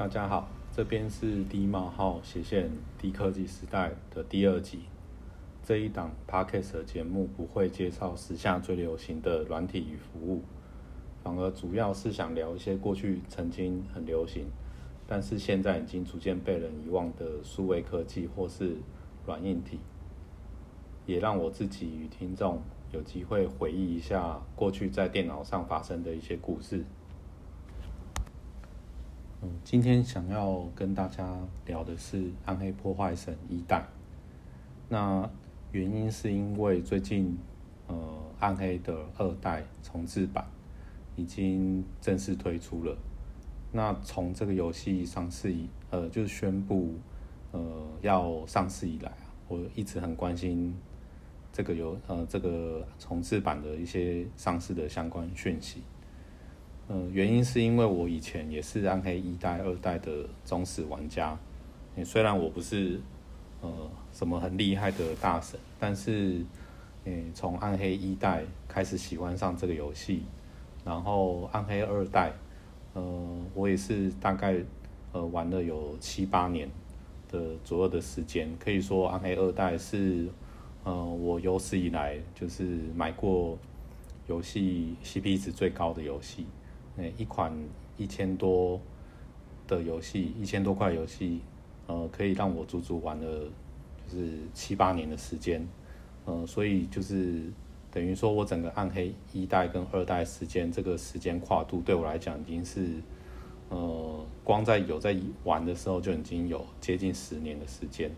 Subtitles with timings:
[0.00, 4.78] 大家好，这边是低冒号斜线低科技时代的第二集。
[5.62, 10.40] 这一档 podcast 的节目不会介绍时下最流行的软体与服务，
[11.22, 14.46] 反而主要是想聊一些过去曾经很流行，
[15.06, 18.78] 但是现在已经逐渐被人遗忘的数位科技或是
[19.26, 19.80] 软硬体，
[21.04, 26.86] 也让我自己与听众有机会回忆一下过去在电脑上发生的一些故事。
[29.42, 33.78] 嗯，今天想要跟大家聊的是《暗黑破坏神一代》。
[34.90, 35.30] 那
[35.72, 37.38] 原因是因为最近，
[37.86, 37.94] 呃，
[38.38, 40.44] 《暗黑》的二代重置版
[41.16, 42.94] 已经正式推出了。
[43.72, 46.92] 那从这个游戏上市以，呃，就是宣布，
[47.52, 50.74] 呃，要上市以来啊，我一直很关心
[51.50, 55.82] 这个游，呃，这个重置版的一些上市的相关讯息。
[56.92, 61.38] 嗯，原因是因为我以前也是暗黑一代、二代的忠实玩家。
[62.04, 63.00] 虽然我不是
[63.60, 63.70] 呃
[64.12, 66.44] 什么很厉害的大神，但是
[67.04, 70.24] 嗯，从暗黑一代开始喜欢上这个游戏，
[70.84, 72.32] 然后暗黑二代，
[72.94, 74.56] 呃，我也是大概
[75.12, 76.68] 呃玩了有七八年
[77.30, 78.50] 的左右的时间。
[78.58, 80.26] 可以说暗黑二代是
[80.82, 82.64] 呃我有史以来就是
[82.96, 83.56] 买过
[84.26, 86.46] 游戏 CP 值最高的游戏。
[87.16, 87.52] 一款
[87.96, 88.80] 一千多
[89.66, 91.40] 的游戏，一千多块游戏，
[91.86, 93.26] 呃，可以让我足足玩了
[94.06, 95.66] 就是七八年的时间，
[96.24, 97.42] 呃，所以就是
[97.90, 102.86] 等于说我整个暗黑一代跟二代时间这个时间跨度对我来讲已经是，
[103.68, 108.10] 呃，光在有在玩的时候就已经有接近十年的时间，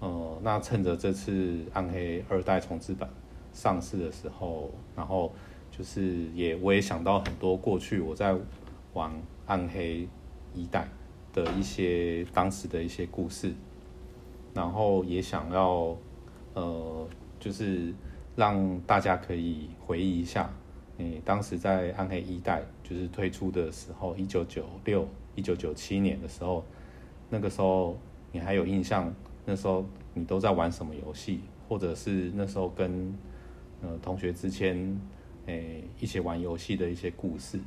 [0.00, 3.08] 呃，那趁着这次暗黑二代重置版
[3.52, 5.32] 上市的时候，然后。
[5.78, 8.34] 就是也我也想到很多过去我在
[8.94, 9.12] 玩
[9.46, 10.08] 暗黑
[10.52, 10.88] 一代
[11.32, 13.52] 的一些当时的一些故事，
[14.52, 15.96] 然后也想要
[16.54, 17.94] 呃就是
[18.34, 20.50] 让大家可以回忆一下，
[20.96, 25.06] 你当时在暗黑一代就是推出的时候，一九九六
[25.36, 26.64] 一九九七年的时候，
[27.30, 27.96] 那个时候
[28.32, 29.14] 你还有印象？
[29.46, 31.40] 那时候你都在玩什么游戏？
[31.68, 33.14] 或者是那时候跟
[33.80, 34.98] 呃同学之间？
[35.48, 37.58] 诶，一起玩游戏的一些故事，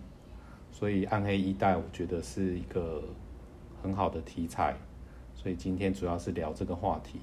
[0.71, 3.03] 所以《暗黑一代》我觉得是一个
[3.81, 4.75] 很好的题材，
[5.33, 7.19] 所以今天主要是聊这个话题。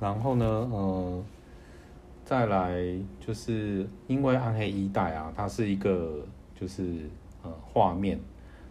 [0.00, 1.24] 然后呢，呃，
[2.24, 2.80] 再来
[3.18, 6.24] 就是因为《暗黑一代》啊，它是一个
[6.54, 7.10] 就是
[7.42, 8.20] 呃画面，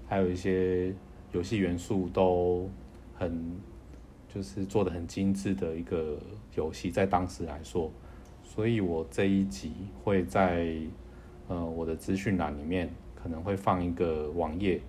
[0.07, 0.95] 还有一些
[1.33, 2.69] 游戏元素都
[3.13, 3.57] 很
[4.33, 6.17] 就是做的很精致的一个
[6.55, 7.91] 游戏，在当时来说。
[8.53, 9.71] 所以我这一集
[10.03, 10.77] 会在
[11.47, 14.79] 呃我的资讯栏里面可能会放一个网页，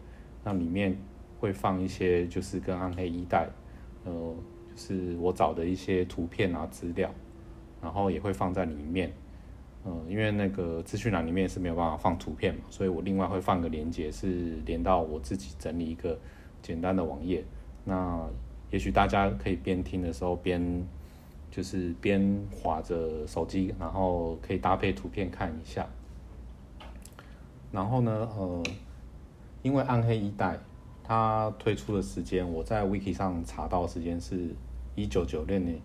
[0.44, 0.94] 那里面
[1.40, 3.48] 会放一些就是跟暗黑一代，
[4.04, 4.12] 呃
[4.74, 7.10] 就是我找的一些图片啊资料，
[7.80, 9.10] 然后也会放在里面，
[9.82, 16.18] 呃因为那个资讯栏里面是没有办法放图片嘛，所以我另外会放个链接是连到我自己整理一个
[16.60, 17.42] 简单的网页，
[17.82, 18.28] 那
[18.70, 20.86] 也许大家可以边听的时候边。
[21.54, 25.86] 就是边划着手机，然后可以搭配图片看一下。
[27.70, 28.60] 然后呢，呃，
[29.62, 30.58] 因为暗黑一代
[31.04, 34.52] 它推出的时间，我在 Wiki 上查到时间是
[34.96, 35.80] 一九九六年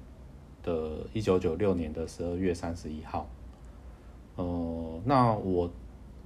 [0.64, 3.30] 的一九九六年的十二月三十一号。
[4.38, 5.70] 呃，那我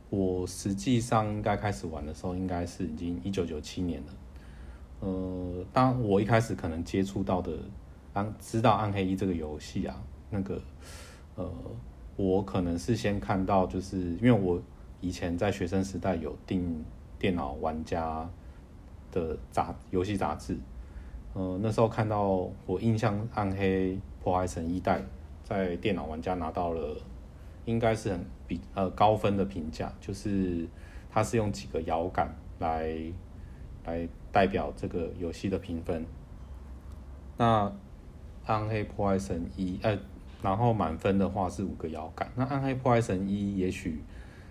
[0.09, 4.13] 我实际上应该开始玩的时候，应该是已经一九九七年了。
[5.01, 7.51] 呃，当我一开始可能接触到的。
[8.13, 10.61] 当知道暗黑一这个游戏啊，那个
[11.35, 11.51] 呃，
[12.15, 14.61] 我可能是先看到，就是因为我
[15.01, 16.85] 以前在学生时代有订
[17.17, 18.29] 电脑玩家
[19.11, 20.55] 的杂游戏杂志，
[21.33, 25.01] 呃，那时候看到我印象暗黑破坏神一代
[25.43, 26.95] 在电脑玩家拿到了
[27.65, 30.67] 应该是很比呃高分的评价，就是
[31.09, 32.95] 它是用几个摇杆来
[33.85, 36.05] 来代表这个游戏的评分，
[37.37, 37.73] 那。
[38.45, 39.97] 暗黑破坏神一，呃，
[40.41, 42.29] 然后满分的话是五个摇杆。
[42.35, 44.01] 那暗黑破坏神一也许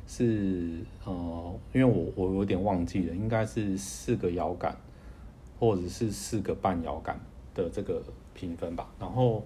[0.06, 4.74] 是，呃，因为我我有点忘记了，应该是四个摇杆，
[5.58, 7.18] 或者是四个半摇杆
[7.54, 8.02] 的这个
[8.34, 8.88] 评分吧。
[8.98, 9.44] 然后，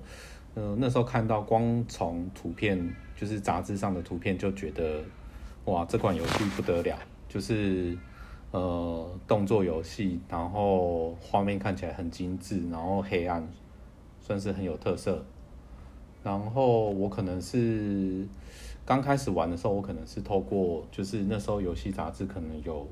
[0.54, 5.02] 呃，那时候看到光从图片，就是杂志上的图片，就觉得，
[5.64, 6.96] 哇，这款游戏不得了，
[7.28, 7.98] 就是
[8.52, 13.46] 呃，动作游戏，然后画面看起来很精致，然后黑暗。
[14.26, 15.24] 算是很有特色，
[16.24, 18.26] 然后我可能是
[18.84, 22.88] 刚开始玩的时候，我可能是透过就是那时候游戏杂志可能有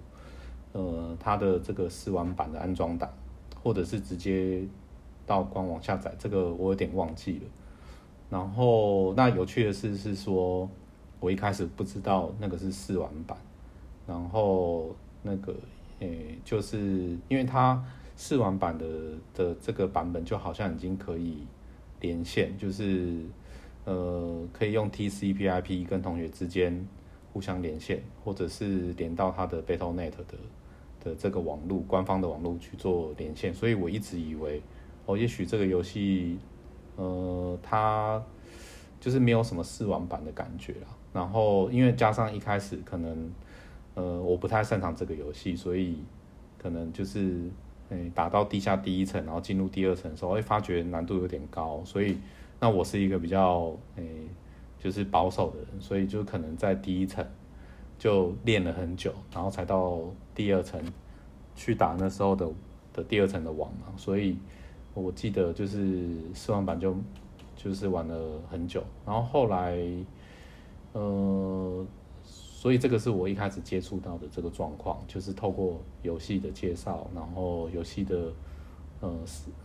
[0.71, 3.11] 呃它的这个试玩版的安装档，
[3.65, 4.63] 或者是直接
[5.27, 7.47] 到官网下载，这个我有点忘记了。
[8.31, 10.71] 然后那有趣的事是说，
[11.19, 13.37] 我一开始不知道那个是试玩版，
[14.07, 15.53] 然后那个
[15.99, 17.85] 诶，就是因为它
[18.17, 18.87] 试玩版的
[19.35, 21.47] 的这个版本就好像已经可以
[22.01, 23.21] 连线，就是
[23.85, 26.87] 呃可以用 TCP/IP 跟同学之间
[27.33, 30.25] 互相连线，或者是连到他的 BattleNet 的
[31.03, 34.63] 的这个网络官方的网络去做连线，所以我一直以为
[35.07, 36.39] 哦，也许这个游戏。
[36.97, 38.23] 呃，它
[39.01, 40.87] 就是没有什么试玩版的感觉啦。
[41.13, 43.33] 然后，因为加上一开始可能，
[43.95, 45.99] 呃，我不太擅长这个游戏，所以
[46.57, 47.51] 可能就是，
[47.95, 51.83] 诶，打到地下第一层，然后进入第二层的时候，会发觉难度有点高。
[51.85, 52.19] 所以，
[52.61, 54.05] 那我是一个比较，诶，
[54.79, 57.25] 就是保守的人，所以就可能在第一层
[57.99, 60.01] 就练了很久，然后才到
[60.35, 60.81] 第二层
[61.55, 62.49] 去打那时候的
[62.93, 63.87] 的第二层的网嘛。
[63.97, 64.37] 所以。
[64.97, 66.97] 我记得就是试玩版就
[67.57, 69.77] 就是玩了很久，然后后来，
[70.93, 71.85] 呃，
[72.65, 78.33] 所以这个是我一开始接触到的这个状况，就是透过游戏的介绍，然后游戏的
[79.01, 79.15] 呃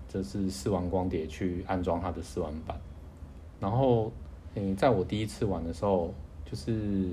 [0.09, 2.77] 这是试玩光碟去安装它的试玩版，
[3.57, 4.11] 然后，
[4.75, 6.13] 在我第一次玩的时候，
[6.43, 7.07] 就是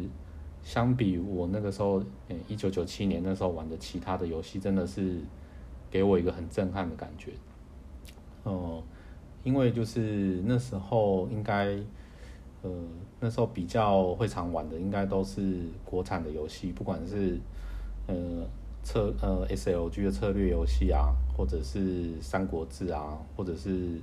[0.65, 2.03] 相比我那个时候
[2.49, 5.21] 一九九七年那时候玩的其他的游戏，真的是
[5.89, 7.31] 给我一个很震撼的感觉。
[8.43, 8.83] 哦，
[9.45, 11.79] 因为就是那时候应该，
[12.67, 12.73] 呃，
[13.21, 17.39] 那时候比较会常玩的，应该都是国产的游戏，不管是
[18.09, 18.15] 呃
[18.83, 24.01] 策呃 SLG 的策略游戏啊，或者是三国志啊，或者是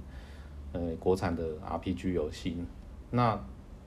[0.71, 2.57] 呃国产的 RPG 游戏。
[3.11, 3.37] 那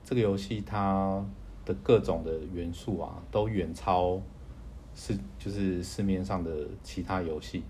[0.03, 1.25] 这个游戏它
[1.65, 4.21] 的各种的元素啊，都远超
[4.93, 6.51] 市就是市面上的
[6.83, 7.63] 其他游戏。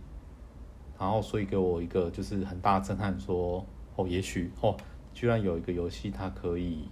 [0.99, 3.63] 然后，所以给我一个就是很大震撼，说
[3.95, 4.75] 哦，也许哦，
[5.13, 6.87] 居然有一个游戏，它可以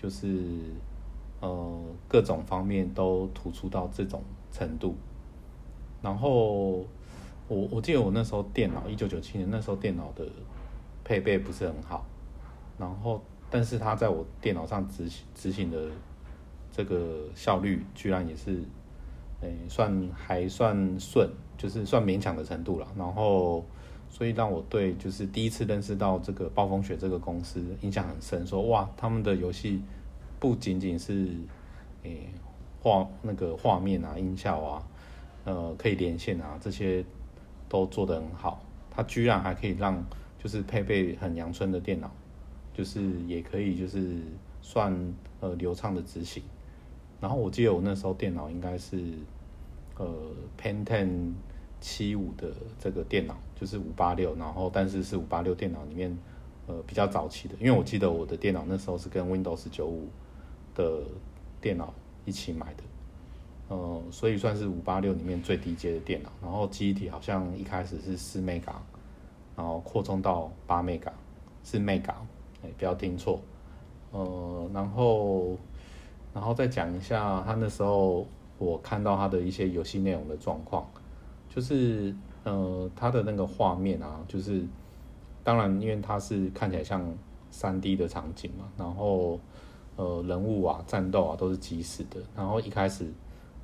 [0.00, 0.44] 就是
[1.40, 4.94] 呃各种方面都突出到这种程度。
[6.00, 6.84] 然后
[7.48, 10.24] 我我记得我那时候电脑一九九七年那时候电脑的
[11.04, 12.06] 配备不是很好，
[12.78, 13.20] 然后
[13.50, 15.90] 但是它在我电脑上执行执行的
[16.72, 18.62] 这个效率，居然也是
[19.40, 21.28] 诶算还算顺。
[21.60, 23.62] 就是算勉强的程度了，然后
[24.12, 29.80] 所以让我对就是第一次认识到这个暴风雪这个公司印象很深，说哇，他们的游戏
[30.38, 31.28] 不仅仅是
[32.02, 32.28] 诶
[32.82, 34.82] 画那个画面啊、音效啊，
[35.44, 37.02] 呃，可以连线啊，这些
[37.68, 40.04] 都做得很好，它居然还可以让
[40.42, 42.10] 就是配备很阳春的电脑，
[42.74, 44.16] 就是也可以就是
[44.60, 44.92] 算
[45.40, 46.42] 呃流畅的执行。
[47.20, 49.14] 然后我记得我那时候电脑应该是
[49.96, 50.12] 呃
[50.60, 51.32] Pentium。
[51.80, 56.16] 七五的这个电脑就是五八六，然后但是是五八六电脑里面，
[56.66, 60.08] 呃比较早期的，因为我记得我的电脑那时候是跟 Windows 九五
[60.74, 61.02] 的
[61.60, 61.92] 电脑
[62.26, 62.82] 一起买的，
[63.68, 66.30] 呃，所以算是五八六里面最低阶的电脑。
[66.42, 68.74] 然后记忆体好像一开始是四 mega，
[69.56, 71.12] 然后扩充到八 mega，
[71.64, 72.14] 是 mega，
[72.62, 73.40] 哎不要听错，
[74.12, 75.56] 呃，然后
[76.34, 78.26] 然后再讲一下他那时候
[78.58, 80.86] 我看到他的一些游戏内容的状况。
[81.52, 82.14] 就是
[82.44, 84.64] 呃，它的那个画面啊，就是
[85.42, 87.04] 当然，因为它是看起来像
[87.50, 89.40] 三 D 的场景嘛，然后
[89.96, 92.20] 呃，人物啊、战斗啊都是即时的。
[92.36, 93.04] 然后一开始，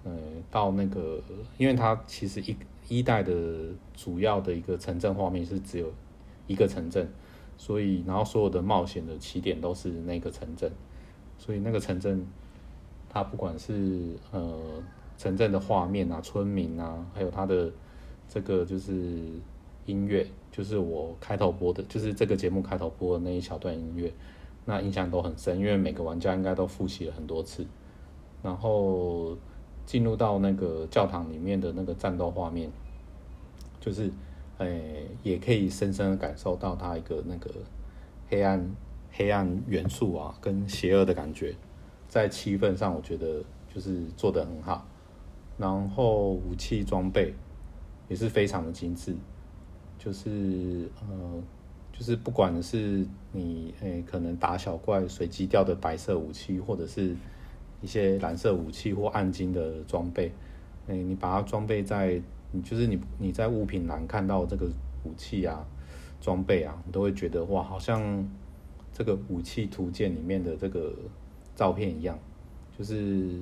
[0.02, 0.12] 呃，
[0.50, 1.20] 到那个，
[1.58, 2.56] 因为它其实一
[2.88, 3.32] 一代的
[3.94, 5.86] 主要的一个城镇画面是只有
[6.48, 7.08] 一个城镇，
[7.56, 10.68] 所以然后所有的冒险的起点都是那个城镇，
[11.38, 12.26] 所以那个城镇
[13.08, 14.58] 它不管是呃。
[15.18, 17.70] 城镇的画面啊，村民啊，还有它的
[18.28, 18.92] 这个就是
[19.86, 24.12] 音乐，就是我开头播的，就是这个节目开头播的那一小段音乐，
[24.64, 27.64] 那印象都很深，因为每个玩家应该都复习了很多次。
[28.42, 29.36] 然后
[29.84, 32.70] 进入到那个教堂里面的那个战斗画面，
[33.80, 34.10] 就是
[34.58, 37.50] 诶，也可以深深的感受到它一个那个
[38.28, 38.64] 黑暗
[39.12, 41.54] 黑暗元素啊，跟邪恶的感觉，
[42.08, 43.42] 在气氛上，我觉得
[43.74, 44.86] 就是做得很好。
[45.58, 47.32] 然后武器装备
[48.08, 49.16] 也是非常的精致，
[49.98, 51.42] 就是呃，
[51.92, 57.16] 就是不管是你诶可能打小怪随机掉的白色武器，或者是
[57.80, 60.30] 一些蓝色武器或暗金的装备，
[60.88, 62.20] 诶，你把它装备在
[62.52, 64.66] 你就是你你在物品栏看到这个
[65.04, 65.66] 武器啊
[66.20, 68.28] 装备啊，你都会觉得哇，好像
[68.92, 70.94] 这个武器图鉴里面的这个
[71.54, 72.18] 照片一样，
[72.76, 73.40] 就是。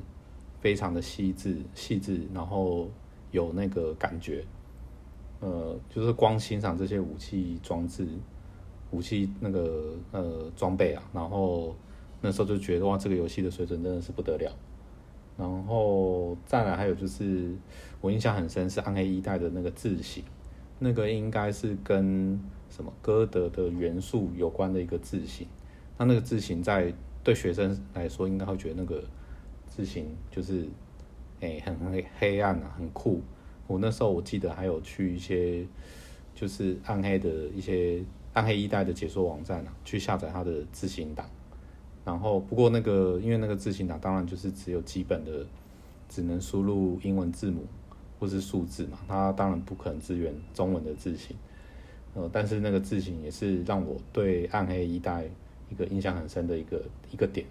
[0.64, 2.88] 非常的细致细致，然后
[3.33, 4.42] 有那个感觉，
[5.40, 8.09] 呃，就是光欣赏这些武器装置、
[8.90, 11.76] 武器那个呃装备啊，然后
[12.23, 14.50] 那时候就觉得哇，这个游戏的水准真的是不得了。
[15.37, 17.54] 然后再来还有就是
[18.00, 20.25] 我印象很深是暗黑一代的那个字形，
[20.78, 22.40] 那个应该是跟
[22.71, 25.47] 什么歌德的元素有关的一个字形。
[25.99, 26.90] 那那个字形在
[27.23, 29.04] 对学生来说，应该会觉得那个
[29.75, 30.69] 字形就是
[31.40, 33.21] 诶很黑黑暗啊，很酷。
[33.66, 35.66] 我那时候我记得还有去一些
[36.33, 38.04] 就是暗黑的一些
[38.35, 41.28] 暗黑一代的解说网站啊，去下载它的字形档。
[42.04, 45.45] 然后，不过那个，因为那个字型档当然就是只有基本的，
[46.09, 47.64] 只能输入英文字母
[48.21, 51.35] 或是数字嘛，它当然不可能支援中文的字型。
[52.14, 55.25] 呃，但是那个字型也是让我对暗黑一代
[55.69, 57.45] 一个印象很深的一个一个点。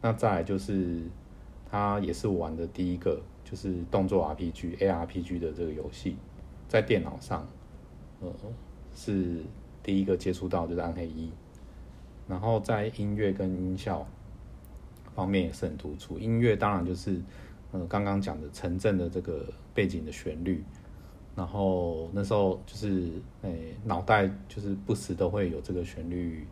[0.00, 1.02] 那再来就是，
[1.70, 6.16] 它也是我玩的第一个就是动作 RPG ARPG 的这个游戏，
[6.68, 7.46] 在电脑上，
[8.20, 8.32] 呃，
[8.94, 9.42] 是
[9.82, 11.30] 第一个接触到就是暗黑一。
[12.26, 14.06] 然后在音乐跟音效
[15.14, 16.18] 方面也是很突出。
[16.18, 17.20] 音乐当然就是，
[17.72, 20.62] 呃，刚刚讲的城镇的这个背景的旋律。
[21.34, 26.46] 然后那时候就是，诶，脑袋就是不时都会有这个旋律，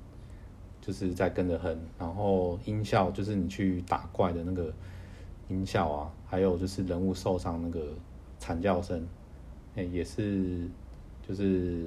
[0.80, 1.76] 就是在跟着哼。
[1.98, 4.72] 然后音效就是你去打怪的那个
[5.48, 7.88] 音效啊，还有就是人物受伤那个
[8.38, 9.06] 惨叫声，
[9.74, 10.68] 诶，也是
[11.26, 11.84] 就是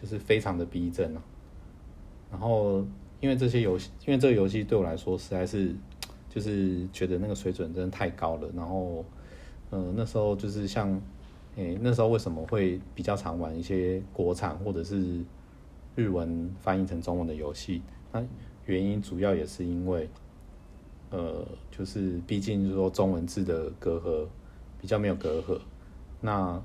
[0.00, 1.22] 就是非常的逼真啊。
[2.30, 2.84] 然后。
[3.22, 5.74] 因为这些游戏，因为这个游戏对我来说实在是，
[6.30, 8.48] 就是觉得那个水准真的太高了。
[8.56, 9.04] 然后，
[9.68, 10.98] 呃，那时候就是像，
[11.56, 15.22] 诶，那时候为什么会比较常玩一些国产或者是
[15.94, 17.82] 日文翻译成中文的游戏？
[18.10, 18.24] 那
[18.64, 20.08] 原因主要也是因为，
[21.10, 24.26] 呃，就是毕竟是说中文字的隔阂
[24.80, 25.58] 比较没有隔阂，
[26.20, 26.62] 那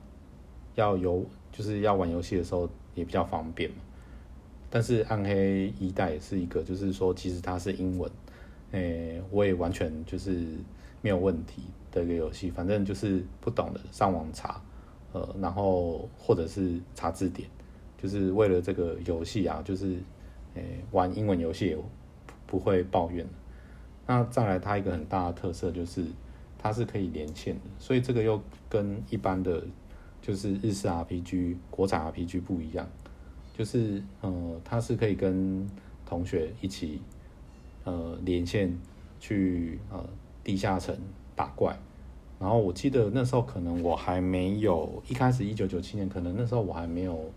[0.76, 3.78] 要有就是要玩游戏的时候也比较方便嘛。
[4.70, 8.12] 但是暗黑一代也是一个，就是说，其实它是英文，
[8.72, 10.46] 诶，我也完全就是
[11.02, 12.52] 没有问题的一个游戏。
[12.52, 14.62] 反正就是不懂的上网查，
[15.14, 17.50] 呃，然后或者是查字典，
[17.98, 19.98] 就是为了这个游戏啊，就是
[20.56, 21.76] 诶玩英文游戏
[22.46, 23.26] 不会抱怨。
[24.08, 26.04] 那再来，它一个很大的特色就是
[26.58, 29.64] 它是可以连线的，所以这个又跟一般的
[30.22, 32.88] 就是日式 RPG、国产 RPG 不一样。
[33.58, 35.66] 就是，呃，它是可以跟
[36.06, 37.02] 同学一起，
[37.86, 38.78] 呃，连线
[39.20, 40.04] 去呃
[40.44, 40.94] 地下城
[41.36, 41.78] 打怪。
[42.38, 47.32] 然后我记得那时候可能我还没有一开始一九九七年，可能那时候我还没有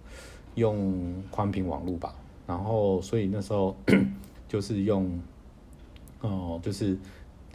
[0.57, 2.13] 用宽频网络吧。
[2.49, 3.77] 然后所以那时候
[4.49, 5.09] 就是用，
[6.21, 6.97] 哦，就是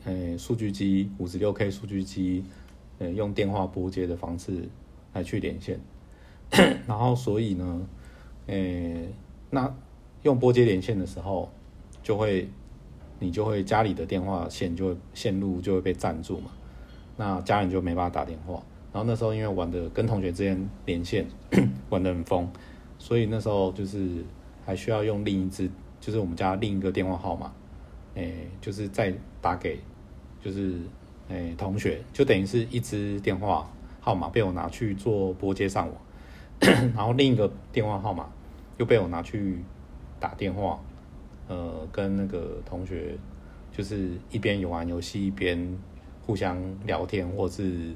[0.05, 2.43] 呃数据机五十六 K 数据机，
[2.99, 4.69] 呃用电话拨接的方式
[5.13, 5.79] 来去连线。
[6.87, 7.87] 然后所以呢。
[8.47, 9.07] 诶，
[9.51, 9.73] 那
[10.23, 11.49] 用拨接连线的时候，
[12.01, 12.49] 就会
[13.19, 16.51] 你就会家里的电话线就线路就会被占住嘛，
[17.15, 18.61] 那家人就没办法打电话。
[18.91, 21.25] 然后那时候因为玩的跟同学之间连线
[21.89, 22.45] 玩的很疯，
[22.99, 24.09] 所以那时候就是
[24.65, 27.53] 还需要用另一支，就是我们家另一个电话号码，
[28.15, 29.79] 诶，就是再打给
[30.41, 30.77] 就是
[31.29, 33.69] 诶同学，就等于是一支电话
[34.01, 35.95] 号码被我拿去做拨接上网。
[36.95, 38.29] 然后另一个电话号码
[38.77, 39.59] 又被我拿去
[40.19, 40.79] 打电话，
[41.47, 43.17] 呃，跟那个同学
[43.71, 45.77] 就是一边有玩游戏一边
[46.25, 47.93] 互相聊天，或是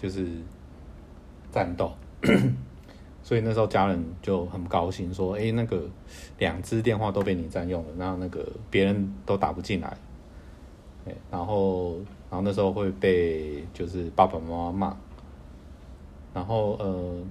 [0.00, 0.26] 就是
[1.52, 1.92] 战斗。
[3.30, 5.88] 所以那时候家人就很不高兴，说：“哎，那个
[6.40, 9.96] 两只电话都被你占用了，那那个别人都打不进来。”
[11.30, 14.96] 然后，然后那时候会被就是爸爸妈妈骂，
[16.34, 17.22] 然后呃。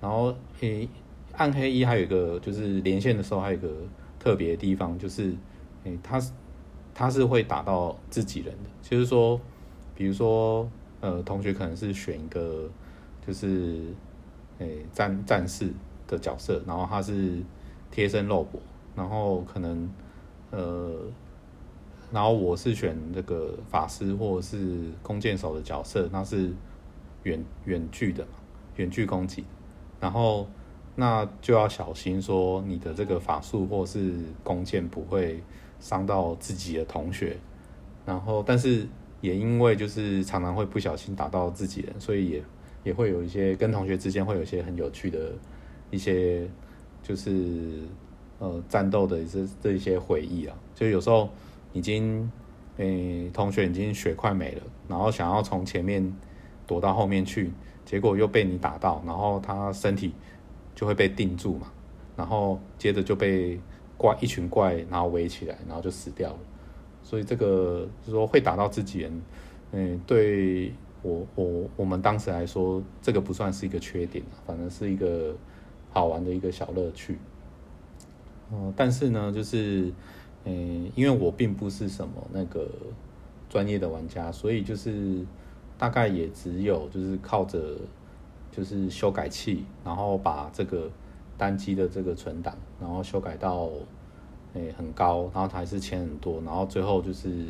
[0.00, 0.88] 然后，诶，
[1.32, 3.68] 暗黑一还有一个就是连线的时候还有一个
[4.20, 5.34] 特别的地方，就是，
[5.82, 6.30] 诶，他是
[6.94, 9.40] 他是会打到自己人的，就是说，
[9.96, 10.68] 比如说，
[11.00, 12.70] 呃，同学可能是选一个
[13.26, 13.80] 就是，
[14.58, 15.72] 诶，战战士
[16.06, 17.42] 的角色，然后他是
[17.90, 18.60] 贴身肉搏，
[18.94, 19.90] 然后可能，
[20.50, 20.94] 呃，
[22.12, 26.52] 然后我是选这个法师或者是弓箭手的角色，那是
[27.24, 28.26] 远远距的，
[28.76, 29.44] 远距攻击。
[30.00, 30.46] 然后，
[30.94, 35.42] 那就要小心说你的这个法术或是弓箭不会
[35.80, 37.36] 伤到自己的同学。
[38.04, 38.86] 然后，但是
[39.20, 42.44] 也因为就是常常会不小心打到自己人，所以也
[42.86, 45.32] 也会有一些跟同学之间会有一些很有趣的
[45.90, 46.48] 一些
[47.02, 47.82] 就是
[48.38, 50.56] 呃战斗的这这一些回忆啊。
[50.74, 51.28] 就有时候
[51.72, 52.30] 已经
[52.76, 56.16] 诶同学已经血快没了，然后想要从前面
[56.66, 57.50] 躲到后面去。
[57.84, 60.12] 结果又被你打到，然后他身体
[60.74, 61.70] 就会被定住嘛，
[62.16, 63.60] 然后接着就被
[63.96, 66.38] 怪一群怪然后围起来，然后就死掉了。
[67.04, 69.22] 所以这个就是说会打到自己人，
[69.70, 70.72] 嗯，对
[71.06, 75.34] 我我我们当时来说，这个不算是一个缺点反正是一个
[75.90, 77.18] 好玩的一个小乐趣。
[78.74, 79.92] 但是呢，就是，
[80.44, 82.68] 嗯，因为我并不是什么那个
[83.48, 85.24] 专业的玩家，所以就是
[85.78, 87.76] 大概也只有就是靠着
[88.50, 90.90] 就是修改器，然后把这个
[91.38, 93.70] 单机的这个存档，然后修改到。
[94.54, 97.44] 诶，很高，然后它还是钱很多，然后最后就是，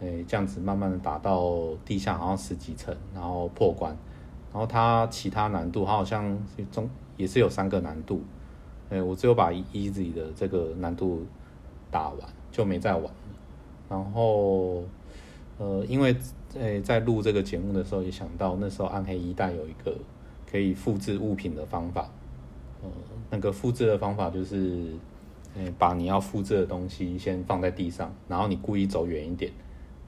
[0.00, 3.94] 诶，这样子慢慢的打到地下，好像十几层，然后破关，
[4.52, 6.38] 然后它其他难度，它好像
[6.72, 8.22] 中也是有三个难度，
[8.88, 11.24] 诶，我只有把 easy 的这个难度
[11.90, 12.18] 打完，
[12.50, 13.04] 就没再玩。
[13.88, 14.82] 然后，
[15.58, 16.16] 呃，因为
[16.58, 19.94] 诶在录这个节目的时候也想到，那时候暗黑一代有一个
[20.50, 22.08] 可以复制物品的方法，
[22.82, 22.88] 呃，
[23.30, 24.94] 那个复制的方法就是。
[25.56, 29.50] 嗯，把你要复制的东西先放在地上，然后你故意走远一点，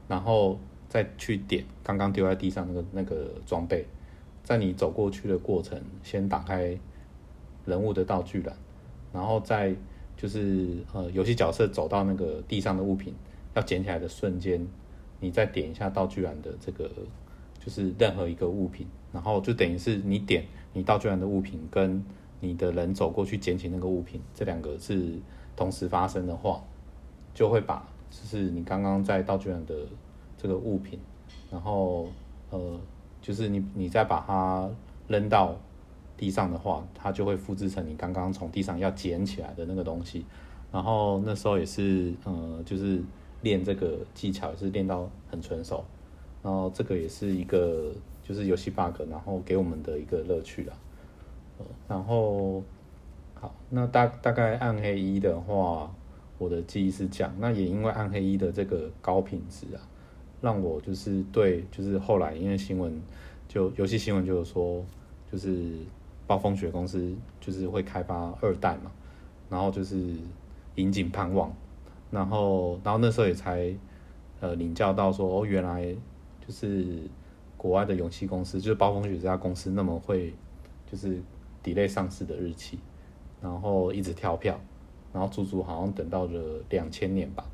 [0.09, 3.85] 然后再去点刚刚丢在地上那个那个装备，
[4.42, 6.78] 在你走过去的过程，先打开
[7.64, 8.56] 人物的道具栏，
[9.12, 9.75] 然后再
[10.16, 13.14] 就是呃游戏角色走到那个地上的物品
[13.54, 14.66] 要捡起来的瞬间，
[15.21, 16.90] 你再点一下道具栏的这个
[17.59, 22.02] 就是任何一个物品，然后就等于是你点你道具栏的物品跟。
[22.44, 25.16] 你的人走过去捡起那个物品，这两个是
[25.54, 26.61] 同时发生的话，
[27.32, 29.75] 就会把就是你刚刚在道具上的
[30.37, 31.00] 这个物品，
[31.50, 32.07] 然后
[32.50, 32.78] 呃，
[33.23, 34.68] 就是你你再把它
[35.09, 35.57] 扔到
[36.16, 40.27] 地上的话，它就会复制成你刚刚从地上要捡起来的那个东西。
[40.70, 43.03] 然后那时候也是呃，就是
[43.40, 45.83] 练这个技巧，也是练到很纯熟。
[46.42, 50.75] 然后这个也是一个就是游戏 bug，然后给我们的一个乐趣啦。
[51.88, 52.62] 然后，
[53.35, 55.88] 好，那大大概暗黑一的话，
[56.42, 57.35] 我的记忆是这样。
[57.38, 59.81] 那也因为暗黑一的这个高品质啊，
[60.40, 63.00] 让我就是对，就是后来因为新闻，
[63.46, 64.85] 就游戏新闻就是说，
[65.31, 65.76] 就是
[66.26, 68.90] 暴风雪公司就是会开发二代嘛，
[69.48, 70.16] 然后就是
[70.74, 71.55] 引颈盼望，
[72.11, 73.74] 然后然后那时候也才
[74.40, 75.94] 呃领教到说，哦，原来
[76.46, 76.98] 就是
[77.57, 80.35] 国外的游戏公司，就是暴风雪这家公司那么会，
[80.90, 81.22] 就是。
[81.64, 82.76] delay 上市的日期，
[83.40, 84.59] 然后一直跳票，
[85.12, 87.44] 然后足足好像等到了两千年吧。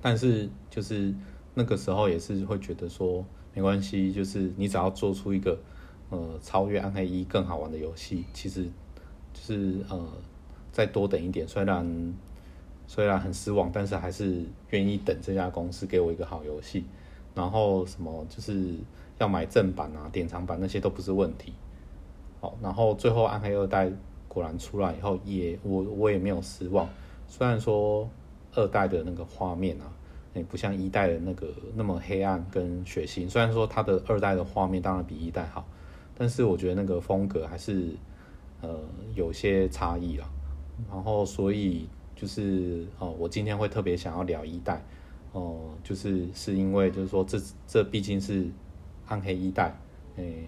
[0.00, 1.14] 但是就是
[1.54, 5.58] 那个时候也是会觉得说没关系，就是你只要做出一个
[6.10, 8.64] 呃超越暗黑一更好玩的游戏，其实
[9.32, 10.06] 就是呃
[10.70, 12.14] 再多等一点，虽然
[12.86, 16.84] 虽然很失望，但是还是愿意等这家公司给我一个好游戏。
[17.34, 18.74] 然后什么就是
[19.18, 21.52] 要买正版啊、典藏版那些都不是问题。
[22.40, 23.90] 好，然后最后暗黑二代
[24.36, 26.86] 果然出来以后，也我我也没有失望。
[27.26, 28.06] 虽然说
[28.52, 29.90] 二代的那个画面啊，
[30.34, 33.26] 也不像一代的那个那么黑暗跟血腥。
[33.30, 35.66] 虽然说它的二代的画面当然比一代好，
[36.14, 37.96] 但是我觉得那个风格还是
[38.60, 38.78] 呃
[39.14, 40.30] 有些差异了。
[40.90, 44.84] 然后所以就是哦，我今天会特别想要聊一代
[45.32, 48.46] 哦，就是是因为就是说这这毕竟是
[49.06, 49.74] 暗黑一代，
[50.16, 50.44] 诶。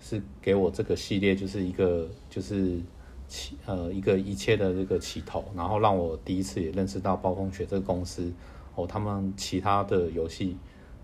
[0.00, 2.78] 是给我这个系列就是一个就是
[3.34, 8.32] 起呃一个一切的这个起头，然后让我第一次也认识到暴风雪这个公司
[8.76, 10.56] 哦，他们其他的游戏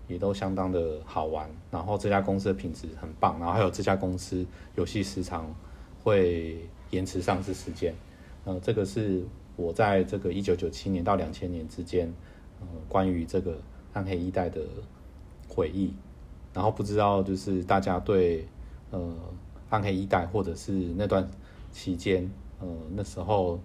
[0.07, 5.53] 也都相当的好玩，然后这家公司的品质很棒，然后还有这家公司游戏时长
[6.01, 6.57] 会
[6.91, 7.93] 延迟上市时间，
[8.45, 9.21] 呃，这个是
[9.57, 12.11] 我在这个一九九七年到两千年之间，
[12.61, 13.57] 呃，关于这个
[13.91, 14.61] 暗黑一代的
[15.49, 15.93] 回忆，
[16.53, 18.47] 然后不知道就是大家对。
[18.93, 18.99] 呃，
[19.69, 21.25] 暗黑一代，或者是那段
[21.71, 22.29] 期间，
[22.59, 23.59] 呃，那时候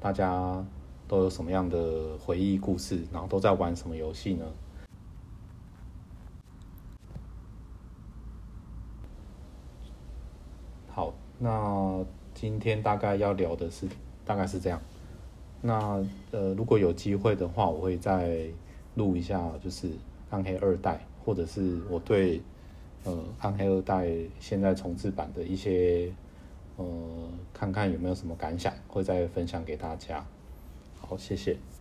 [0.00, 0.64] 大家
[1.06, 3.00] 都有什么样的回忆故事？
[3.12, 4.44] 然后都在玩什么游戏呢？
[10.88, 13.86] 好，那今天大概要聊的是，
[14.24, 14.80] 大概是这样。
[15.60, 18.46] 那呃，如果有机会的话，我会再
[18.96, 19.88] 录一下，就是
[20.30, 22.42] 暗黑二代，或者是我对。
[23.04, 26.12] 呃，暗黑二代现在重置版的一些，
[26.76, 30.24] 呃，看看有没有什么感想，会再分享给大家。
[31.00, 31.71] 好，谢谢。